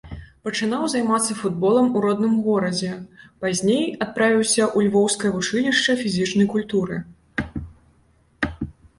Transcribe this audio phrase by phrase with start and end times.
[0.45, 2.87] Пачынаў займацца футболам у родным горадзе,
[3.43, 6.97] пазней адправіўся ў львоўскае вучылішча фізічнай культуры.